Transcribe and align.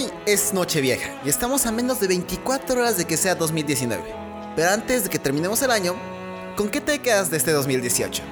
Hoy 0.00 0.10
es 0.24 0.54
Nochevieja 0.54 1.20
y 1.26 1.28
estamos 1.28 1.66
a 1.66 1.72
menos 1.72 2.00
de 2.00 2.08
24 2.08 2.80
horas 2.80 2.96
de 2.96 3.04
que 3.04 3.18
sea 3.18 3.34
2019. 3.34 4.02
Pero 4.56 4.70
antes 4.70 5.04
de 5.04 5.10
que 5.10 5.18
terminemos 5.18 5.60
el 5.60 5.70
año, 5.70 5.94
¿con 6.56 6.70
qué 6.70 6.80
te 6.80 7.00
quedas 7.00 7.30
de 7.30 7.36
este 7.36 7.52
2018? 7.52 8.22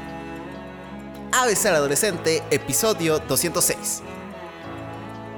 Aves 1.30 1.66
al 1.66 1.74
Adolescente, 1.74 2.42
episodio 2.50 3.18
206. 3.18 4.00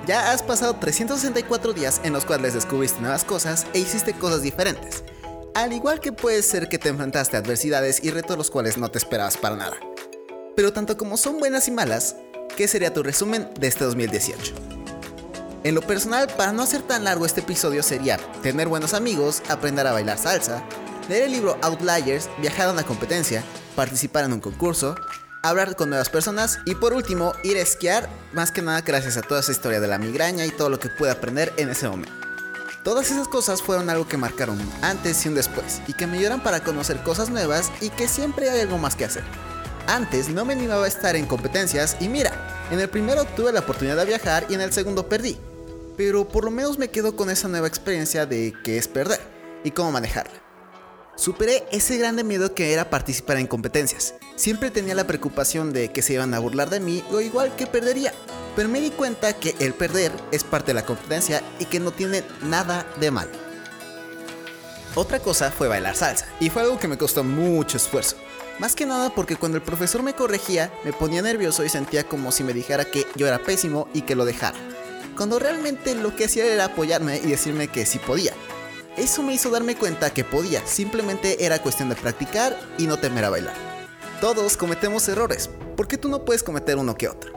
Ya 0.06 0.30
has 0.30 0.44
pasado 0.44 0.74
364 0.74 1.72
días 1.72 2.00
en 2.04 2.12
los 2.12 2.24
cuales 2.24 2.54
descubriste 2.54 3.00
nuevas 3.00 3.24
cosas 3.24 3.66
e 3.74 3.80
hiciste 3.80 4.12
cosas 4.12 4.42
diferentes. 4.42 5.02
Al 5.56 5.72
igual 5.72 5.98
que 5.98 6.12
puede 6.12 6.44
ser 6.44 6.68
que 6.68 6.78
te 6.78 6.90
enfrentaste 6.90 7.38
a 7.38 7.40
adversidades 7.40 8.04
y 8.04 8.10
retos 8.12 8.38
los 8.38 8.52
cuales 8.52 8.78
no 8.78 8.88
te 8.88 8.98
esperabas 8.98 9.36
para 9.36 9.56
nada. 9.56 9.78
Pero 10.54 10.72
tanto 10.72 10.96
como 10.96 11.16
son 11.16 11.40
buenas 11.40 11.66
y 11.66 11.72
malas, 11.72 12.14
¿qué 12.56 12.68
sería 12.68 12.94
tu 12.94 13.02
resumen 13.02 13.48
de 13.58 13.66
este 13.66 13.84
2018? 13.84 14.79
En 15.62 15.74
lo 15.74 15.82
personal, 15.82 16.26
para 16.38 16.52
no 16.52 16.62
hacer 16.62 16.80
tan 16.80 17.04
largo 17.04 17.26
este 17.26 17.42
episodio 17.42 17.82
sería 17.82 18.16
tener 18.42 18.66
buenos 18.66 18.94
amigos, 18.94 19.42
aprender 19.50 19.86
a 19.86 19.92
bailar 19.92 20.16
salsa, 20.16 20.64
leer 21.06 21.24
el 21.24 21.32
libro 21.32 21.58
Outliers, 21.60 22.30
viajar 22.38 22.68
a 22.68 22.72
una 22.72 22.82
competencia, 22.82 23.44
participar 23.76 24.24
en 24.24 24.32
un 24.32 24.40
concurso, 24.40 24.94
hablar 25.42 25.76
con 25.76 25.90
nuevas 25.90 26.08
personas 26.08 26.60
y 26.64 26.76
por 26.76 26.94
último 26.94 27.34
ir 27.44 27.58
a 27.58 27.60
esquiar, 27.60 28.08
más 28.32 28.52
que 28.52 28.62
nada 28.62 28.80
gracias 28.80 29.18
a 29.18 29.22
toda 29.22 29.40
esa 29.40 29.52
historia 29.52 29.80
de 29.80 29.88
la 29.88 29.98
migraña 29.98 30.46
y 30.46 30.50
todo 30.50 30.70
lo 30.70 30.80
que 30.80 30.88
pude 30.88 31.10
aprender 31.10 31.52
en 31.58 31.68
ese 31.68 31.86
momento. 31.90 32.12
Todas 32.82 33.10
esas 33.10 33.28
cosas 33.28 33.60
fueron 33.60 33.90
algo 33.90 34.08
que 34.08 34.16
marcaron 34.16 34.58
un 34.58 34.72
antes 34.80 35.26
y 35.26 35.28
un 35.28 35.34
después 35.34 35.82
y 35.86 35.92
que 35.92 36.06
me 36.06 36.16
ayudaron 36.16 36.40
para 36.40 36.60
conocer 36.60 37.02
cosas 37.02 37.28
nuevas 37.28 37.70
y 37.82 37.90
que 37.90 38.08
siempre 38.08 38.48
hay 38.48 38.60
algo 38.60 38.78
más 38.78 38.96
que 38.96 39.04
hacer. 39.04 39.24
Antes 39.86 40.30
no 40.30 40.46
me 40.46 40.54
animaba 40.54 40.86
a 40.86 40.88
estar 40.88 41.16
en 41.16 41.26
competencias 41.26 41.98
y 42.00 42.08
mira, 42.08 42.32
en 42.70 42.80
el 42.80 42.88
primero 42.88 43.26
tuve 43.26 43.52
la 43.52 43.60
oportunidad 43.60 43.98
de 43.98 44.06
viajar 44.06 44.46
y 44.48 44.54
en 44.54 44.62
el 44.62 44.72
segundo 44.72 45.06
perdí 45.06 45.38
pero 46.00 46.26
por 46.26 46.46
lo 46.46 46.50
menos 46.50 46.78
me 46.78 46.88
quedo 46.88 47.14
con 47.14 47.28
esa 47.28 47.46
nueva 47.46 47.66
experiencia 47.66 48.24
de 48.24 48.54
qué 48.64 48.78
es 48.78 48.88
perder 48.88 49.20
y 49.64 49.70
cómo 49.70 49.92
manejarla. 49.92 50.32
Superé 51.14 51.64
ese 51.72 51.98
grande 51.98 52.24
miedo 52.24 52.54
que 52.54 52.72
era 52.72 52.88
participar 52.88 53.36
en 53.36 53.46
competencias. 53.46 54.14
Siempre 54.34 54.70
tenía 54.70 54.94
la 54.94 55.06
preocupación 55.06 55.74
de 55.74 55.92
que 55.92 56.00
se 56.00 56.14
iban 56.14 56.32
a 56.32 56.38
burlar 56.38 56.70
de 56.70 56.80
mí 56.80 57.04
o 57.10 57.20
igual 57.20 57.54
que 57.54 57.66
perdería, 57.66 58.14
pero 58.56 58.70
me 58.70 58.80
di 58.80 58.88
cuenta 58.88 59.34
que 59.34 59.54
el 59.60 59.74
perder 59.74 60.10
es 60.32 60.42
parte 60.42 60.68
de 60.68 60.80
la 60.80 60.86
competencia 60.86 61.42
y 61.58 61.66
que 61.66 61.80
no 61.80 61.90
tiene 61.90 62.24
nada 62.44 62.86
de 62.98 63.10
mal. 63.10 63.28
Otra 64.94 65.20
cosa 65.20 65.50
fue 65.50 65.68
bailar 65.68 65.96
salsa, 65.96 66.26
y 66.40 66.48
fue 66.48 66.62
algo 66.62 66.78
que 66.78 66.88
me 66.88 66.96
costó 66.96 67.24
mucho 67.24 67.76
esfuerzo. 67.76 68.16
Más 68.58 68.74
que 68.74 68.86
nada 68.86 69.14
porque 69.14 69.36
cuando 69.36 69.58
el 69.58 69.64
profesor 69.64 70.02
me 70.02 70.14
corregía, 70.14 70.72
me 70.82 70.94
ponía 70.94 71.20
nervioso 71.20 71.62
y 71.62 71.68
sentía 71.68 72.04
como 72.04 72.32
si 72.32 72.42
me 72.42 72.54
dijera 72.54 72.86
que 72.86 73.06
yo 73.16 73.26
era 73.26 73.38
pésimo 73.38 73.86
y 73.92 74.00
que 74.00 74.14
lo 74.14 74.24
dejara 74.24 74.56
cuando 75.20 75.38
realmente 75.38 75.94
lo 75.94 76.16
que 76.16 76.24
hacía 76.24 76.46
era 76.46 76.64
apoyarme 76.64 77.18
y 77.18 77.26
decirme 77.26 77.68
que 77.68 77.84
sí 77.84 77.98
podía. 77.98 78.32
Eso 78.96 79.22
me 79.22 79.34
hizo 79.34 79.50
darme 79.50 79.76
cuenta 79.76 80.14
que 80.14 80.24
podía, 80.24 80.66
simplemente 80.66 81.44
era 81.44 81.60
cuestión 81.60 81.90
de 81.90 81.94
practicar 81.94 82.58
y 82.78 82.86
no 82.86 82.98
temer 82.98 83.26
a 83.26 83.28
bailar. 83.28 83.54
Todos 84.22 84.56
cometemos 84.56 85.06
errores, 85.10 85.50
¿por 85.76 85.88
qué 85.88 85.98
tú 85.98 86.08
no 86.08 86.24
puedes 86.24 86.42
cometer 86.42 86.78
uno 86.78 86.94
que 86.94 87.10
otro? 87.10 87.34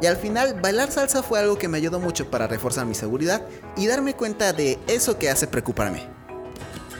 Y 0.00 0.06
al 0.06 0.16
final, 0.16 0.58
bailar 0.62 0.90
salsa 0.90 1.22
fue 1.22 1.38
algo 1.38 1.58
que 1.58 1.68
me 1.68 1.76
ayudó 1.76 2.00
mucho 2.00 2.30
para 2.30 2.46
reforzar 2.46 2.86
mi 2.86 2.94
seguridad 2.94 3.46
y 3.76 3.86
darme 3.86 4.14
cuenta 4.14 4.54
de 4.54 4.78
eso 4.86 5.18
que 5.18 5.28
hace 5.28 5.46
preocuparme. 5.46 6.08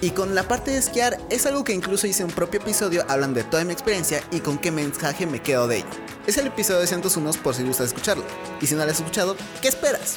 Y 0.03 0.11
con 0.11 0.35
la 0.35 0.47
parte 0.47 0.73
de 0.73 0.77
esquiar 0.77 1.19
es 1.31 1.47
algo 1.47 1.65
que 1.65 1.73
incluso 1.73 2.07
hice 2.07 2.23
un 2.23 2.31
propio 2.31 2.61
episodio 2.61 3.05
hablando 3.09 3.41
de 3.41 3.45
toda 3.45 3.65
mi 3.65 3.73
experiencia 3.73 4.23
y 4.31 4.41
con 4.41 4.59
qué 4.59 4.71
mensaje 4.71 5.27
me 5.27 5.41
quedo 5.41 5.67
de 5.69 5.79
ello. 5.79 5.87
Es 6.27 6.37
el 6.37 6.49
episodio 6.49 6.81
de 6.81 6.87
101 6.87 7.31
por 7.43 7.55
si 7.55 7.63
gustas 7.63 7.87
escucharlo. 7.87 8.25
Y 8.61 8.67
si 8.67 8.75
no 8.75 8.85
lo 8.85 8.91
has 8.91 8.99
escuchado, 8.99 9.37
¿qué 9.63 9.69
esperas? 9.69 10.17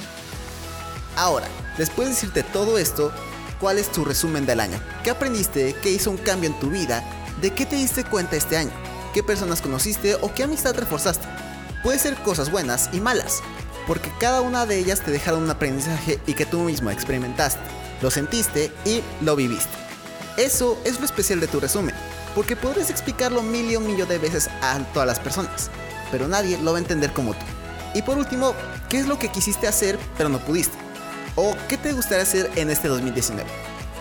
Ahora, 1.16 1.48
después 1.78 2.10
de 2.10 2.14
decirte 2.14 2.44
todo 2.44 2.78
esto, 2.78 3.14
¿cuál 3.60 3.80
es 3.80 3.89
tu 3.89 4.04
resumen 4.04 4.45
del 4.45 4.60
año? 4.60 4.82
¿Qué 5.04 5.12
aprendiste? 5.12 5.73
¿Qué 5.82 5.92
hizo 5.92 6.12
un 6.12 6.18
cambio 6.18 6.50
en 6.50 6.60
tu 6.60 6.70
vida? 6.70 7.02
¿De 7.42 7.52
qué 7.52 7.66
te 7.66 7.78
diste 7.78 8.04
cuenta 8.04 8.36
este 8.36 8.58
año? 8.58 8.72
¿Qué 9.14 9.23
personas 9.23 9.62
conociste 9.62 10.16
o 10.16 10.34
qué 10.34 10.44
amistad 10.44 10.76
reforzaste? 10.76 11.26
Puede 11.84 12.00
ser 12.00 12.16
cosas 12.18 12.52
buenas 12.52 12.89
y 12.92 13.00
malas, 13.00 13.42
porque 13.88 14.12
cada 14.20 14.42
una 14.42 14.66
de 14.66 14.78
ellas 14.78 15.00
te 15.00 15.12
dejaron 15.12 15.44
un 15.44 15.50
aprendizaje 15.50 16.20
y 16.28 16.34
que 16.34 16.45
tú 16.45 16.60
mismo 16.60 16.92
experimentaste 16.92 17.79
lo 18.02 18.11
sentiste 18.11 18.71
y 18.86 19.02
lo 19.21 19.36
viviste. 19.36 19.70
Eso 20.37 20.80
es 20.86 20.99
lo 20.99 21.05
especial 21.05 21.39
de 21.39 21.48
tu 21.48 21.60
resumen, 21.60 21.95
porque 22.36 22.55
podrás 22.55 22.89
explicarlo 22.89 23.42
mil 23.42 23.70
y 23.70 23.76
un 23.76 23.87
millón 23.87 24.08
de 24.08 24.17
veces 24.17 24.49
a 24.61 24.80
todas 24.93 25.08
las 25.08 25.20
personas, 25.20 25.70
pero 26.11 26.27
nadie 26.27 26.58
lo 26.58 26.71
va 26.71 26.77
a 26.77 26.82
entender 26.82 27.11
como 27.11 27.33
tú. 27.33 27.45
Y 27.93 28.02
por 28.02 28.17
último, 28.17 28.54
¿qué 28.89 28.99
es 28.99 29.08
lo 29.08 29.20
que 29.20 29.30
quisiste 29.30 29.67
hacer 29.67 29.98
pero 30.17 30.30
no 30.30 30.39
pudiste? 30.39 30.77
¿O 31.36 31.55
qué 31.67 31.77
te 31.77 31.93
gustaría 31.93 32.23
hacer 32.23 32.49
en 32.55 32.70
este 32.70 32.88
2019? 32.88 33.49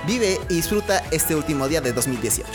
Vive 0.07 0.41
y 0.49 0.55
disfruta 0.55 1.03
este 1.11 1.35
último 1.35 1.69
día 1.69 1.81
de 1.81 1.93
2018. 1.93 2.49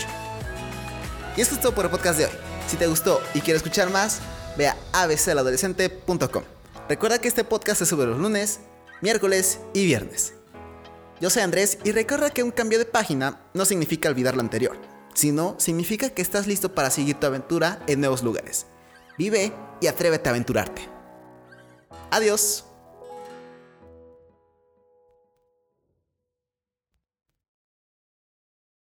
Y 1.36 1.40
esto 1.40 1.54
es 1.54 1.60
todo 1.60 1.74
por 1.74 1.84
el 1.84 1.90
podcast 1.90 2.18
de 2.18 2.26
hoy. 2.26 2.32
Si 2.68 2.76
te 2.76 2.86
gustó 2.86 3.20
y 3.34 3.40
quieres 3.40 3.62
escuchar 3.62 3.90
más, 3.90 4.20
ve 4.56 4.68
a 4.68 4.76
abcadolescente.com. 4.92 6.44
Recuerda 6.88 7.18
que 7.18 7.28
este 7.28 7.44
podcast 7.44 7.80
se 7.80 7.86
sube 7.86 8.06
los 8.06 8.18
lunes, 8.18 8.60
miércoles 9.00 9.58
y 9.72 9.86
viernes. 9.86 10.34
Yo 11.20 11.30
soy 11.30 11.42
Andrés 11.42 11.78
y 11.84 11.92
recuerda 11.92 12.30
que 12.30 12.42
un 12.42 12.50
cambio 12.50 12.78
de 12.78 12.86
página 12.86 13.40
no 13.54 13.64
significa 13.64 14.08
olvidar 14.08 14.34
lo 14.34 14.40
anterior, 14.40 14.76
sino 15.14 15.54
significa 15.58 16.10
que 16.10 16.22
estás 16.22 16.46
listo 16.46 16.74
para 16.74 16.90
seguir 16.90 17.20
tu 17.20 17.26
aventura 17.26 17.80
en 17.86 18.00
nuevos 18.00 18.22
lugares. 18.22 18.66
Vive 19.16 19.52
y 19.80 19.86
atrévete 19.86 20.28
a 20.28 20.32
aventurarte. 20.32 20.88
Adiós. 22.10 22.64